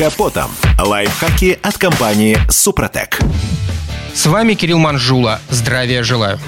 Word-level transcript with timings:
капотом. 0.00 0.50
Лайфхаки 0.78 1.58
от 1.62 1.76
компании 1.76 2.38
«Супротек». 2.48 3.18
С 4.14 4.24
вами 4.24 4.54
Кирилл 4.54 4.78
Манжула. 4.78 5.42
Здравия 5.50 6.02
желаю. 6.02 6.38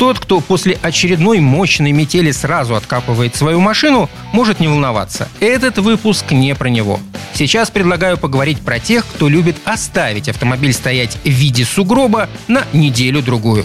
Тот, 0.00 0.18
кто 0.18 0.40
после 0.40 0.76
очередной 0.82 1.38
мощной 1.38 1.92
метели 1.92 2.32
сразу 2.32 2.74
откапывает 2.74 3.36
свою 3.36 3.60
машину, 3.60 4.10
может 4.32 4.58
не 4.58 4.66
волноваться. 4.66 5.28
Этот 5.38 5.78
выпуск 5.78 6.32
не 6.32 6.56
про 6.56 6.68
него. 6.68 6.98
Сейчас 7.34 7.70
предлагаю 7.70 8.18
поговорить 8.18 8.60
про 8.60 8.80
тех, 8.80 9.06
кто 9.06 9.28
любит 9.28 9.56
оставить 9.64 10.28
автомобиль 10.28 10.72
стоять 10.72 11.18
в 11.22 11.28
виде 11.28 11.64
сугроба 11.64 12.28
на 12.48 12.64
неделю-другую. 12.72 13.64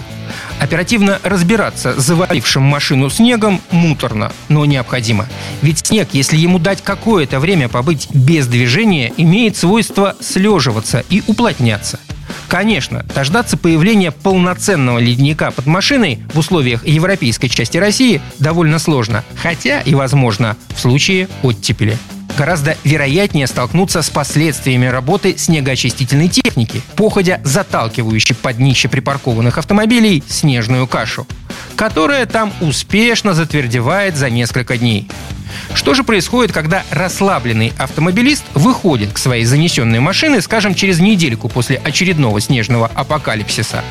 Оперативно 0.59 1.19
разбираться 1.23 1.99
с 1.99 2.05
завалившим 2.05 2.61
машину 2.61 3.09
снегом 3.09 3.61
муторно, 3.71 4.31
но 4.47 4.63
необходимо. 4.65 5.27
Ведь 5.61 5.85
снег, 5.85 6.09
если 6.13 6.37
ему 6.37 6.59
дать 6.59 6.81
какое-то 6.81 7.39
время 7.39 7.69
побыть 7.69 8.07
без 8.13 8.47
движения, 8.47 9.13
имеет 9.17 9.57
свойство 9.57 10.15
слеживаться 10.19 11.03
и 11.09 11.23
уплотняться– 11.27 11.99
Конечно, 12.51 13.05
дождаться 13.15 13.55
появления 13.55 14.11
полноценного 14.11 14.99
ледника 14.99 15.51
под 15.51 15.67
машиной 15.67 16.19
в 16.33 16.39
условиях 16.39 16.85
европейской 16.85 17.47
части 17.47 17.77
России 17.77 18.21
довольно 18.39 18.77
сложно, 18.77 19.23
хотя 19.41 19.79
и 19.79 19.95
возможно 19.95 20.57
в 20.75 20.79
случае 20.81 21.29
оттепели 21.43 21.97
гораздо 22.37 22.75
вероятнее 22.83 23.47
столкнуться 23.47 24.01
с 24.01 24.09
последствиями 24.09 24.85
работы 24.87 25.37
снегоочистительной 25.37 26.27
техники, 26.27 26.81
походя 26.97 27.39
заталкивающей 27.45 28.35
под 28.35 28.57
днище 28.57 28.89
припаркованных 28.89 29.57
автомобилей 29.57 30.21
снежную 30.27 30.87
кашу, 30.87 31.27
которая 31.77 32.25
там 32.25 32.51
успешно 32.59 33.33
затвердевает 33.33 34.17
за 34.17 34.29
несколько 34.29 34.77
дней. 34.77 35.07
Что 35.73 35.93
же 35.93 36.03
происходит, 36.03 36.51
когда 36.51 36.83
расслабленный 36.91 37.73
автомобилист 37.77 38.43
выходит 38.53 39.13
к 39.13 39.17
своей 39.17 39.45
занесенной 39.45 39.99
машине, 39.99 40.41
скажем, 40.41 40.75
через 40.75 40.99
недельку 40.99 41.49
после 41.49 41.77
очередного 41.77 42.39
снежного 42.41 42.87
апокалипсиса? 42.87 43.83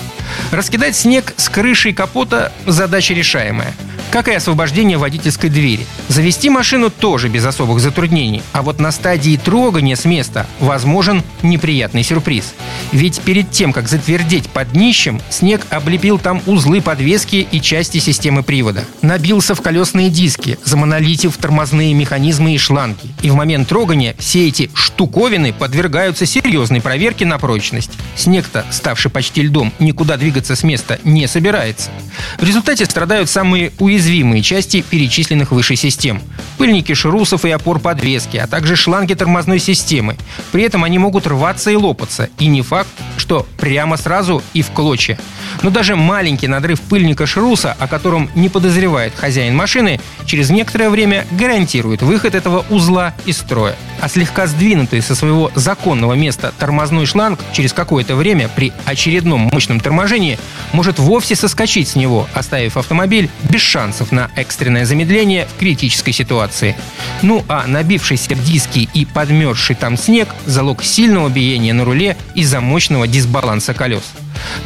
Раскидать 0.50 0.96
снег 0.96 1.34
с 1.36 1.48
крышей 1.48 1.92
капота– 1.92 2.52
задача 2.66 3.14
решаемая– 3.14 3.74
как 4.10 4.28
и 4.28 4.32
освобождение 4.32 4.98
водительской 4.98 5.50
двери. 5.50 5.86
Завести 6.08 6.50
машину 6.50 6.90
тоже 6.90 7.28
без 7.28 7.44
особых 7.44 7.80
затруднений, 7.80 8.42
а 8.52 8.62
вот 8.62 8.80
на 8.80 8.90
стадии 8.90 9.36
трогания 9.36 9.96
с 9.96 10.04
места 10.04 10.46
возможен 10.58 11.22
неприятный 11.42 12.02
сюрприз. 12.02 12.54
Ведь 12.92 13.20
перед 13.20 13.50
тем, 13.50 13.72
как 13.72 13.88
затвердеть 13.88 14.48
под 14.50 14.72
днищем, 14.72 15.20
снег 15.30 15.66
облепил 15.70 16.18
там 16.18 16.42
узлы 16.46 16.80
подвески 16.80 17.46
и 17.50 17.60
части 17.60 17.98
системы 17.98 18.42
привода. 18.42 18.84
Набился 19.02 19.54
в 19.54 19.62
колесные 19.62 20.10
диски, 20.10 20.58
замонолитив 20.64 21.36
тормозные 21.36 21.94
механизмы 21.94 22.54
и 22.54 22.58
шланги. 22.58 23.14
И 23.22 23.30
в 23.30 23.34
момент 23.34 23.68
трогания 23.68 24.16
все 24.18 24.48
эти 24.48 24.70
штуковины 24.74 25.52
подвергаются 25.52 26.26
серьезной 26.26 26.80
проверке 26.80 27.24
на 27.24 27.38
прочность. 27.38 27.92
Снег-то, 28.16 28.66
ставший 28.70 29.10
почти 29.10 29.42
льдом, 29.42 29.72
никуда 29.78 30.16
двигаться 30.16 30.56
с 30.56 30.64
места 30.64 30.98
не 31.04 31.28
собирается. 31.28 31.90
В 32.38 32.44
результате 32.44 32.84
страдают 32.84 33.30
самые 33.30 33.72
уязвимые 33.78 33.99
части 34.42 34.84
перечисленных 34.88 35.52
выше 35.52 35.76
систем. 35.76 36.20
Пыльники 36.58 36.94
шрусов 36.94 37.44
и 37.44 37.50
опор 37.50 37.78
подвески, 37.78 38.36
а 38.36 38.46
также 38.46 38.76
шланги 38.76 39.14
тормозной 39.14 39.58
системы. 39.58 40.16
При 40.52 40.62
этом 40.62 40.84
они 40.84 40.98
могут 40.98 41.26
рваться 41.26 41.70
и 41.70 41.76
лопаться. 41.76 42.28
И 42.38 42.46
не 42.46 42.62
факт, 42.62 42.88
что 43.16 43.46
прямо 43.58 43.96
сразу 43.96 44.42
и 44.54 44.62
в 44.62 44.70
клочья. 44.70 45.18
Но 45.62 45.70
даже 45.70 45.96
маленький 45.96 46.48
надрыв 46.48 46.80
пыльника 46.80 47.26
шруса, 47.26 47.76
о 47.78 47.86
котором 47.86 48.30
не 48.34 48.48
подозревает 48.48 49.12
хозяин 49.14 49.54
машины, 49.54 50.00
через 50.26 50.50
некоторое 50.50 50.90
время 50.90 51.26
гарантирует 51.32 52.02
выход 52.02 52.34
этого 52.34 52.64
узла 52.70 53.14
из 53.26 53.38
строя. 53.38 53.76
А 54.00 54.08
слегка 54.08 54.46
сдвинутый 54.46 55.02
со 55.02 55.14
своего 55.14 55.50
законного 55.54 56.14
места 56.14 56.52
тормозной 56.58 57.06
шланг 57.06 57.40
через 57.52 57.72
какое-то 57.72 58.16
время 58.16 58.48
при 58.48 58.72
очередном 58.86 59.50
мощном 59.52 59.80
торможении 59.80 60.38
может 60.72 60.98
вовсе 60.98 61.36
соскочить 61.36 61.88
с 61.88 61.96
него, 61.96 62.26
оставив 62.34 62.76
автомобиль 62.76 63.28
без 63.50 63.60
шансов 63.60 63.89
на 64.10 64.30
экстренное 64.36 64.84
замедление 64.84 65.46
в 65.46 65.58
критической 65.58 66.12
ситуации. 66.12 66.76
Ну 67.22 67.44
а 67.48 67.66
набившийся 67.66 68.34
диски 68.34 68.88
и 68.94 69.04
подмерзший 69.04 69.76
там 69.76 69.96
снег– 69.96 70.28
залог 70.46 70.82
сильного 70.82 71.28
биения 71.28 71.74
на 71.74 71.84
руле 71.84 72.16
из-за 72.34 72.60
мощного 72.60 73.06
дисбаланса 73.06 73.74
колес. 73.74 74.04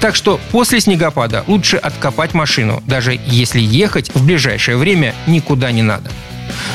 Так 0.01 0.15
что 0.15 0.41
после 0.51 0.81
снегопада 0.81 1.45
лучше 1.47 1.77
откопать 1.77 2.35
машину, 2.35 2.83
даже 2.87 3.19
если 3.27 3.61
ехать 3.61 4.15
в 4.15 4.25
ближайшее 4.25 4.77
время 4.77 5.15
никуда 5.27 5.73
не 5.73 5.83
надо. 5.83 6.11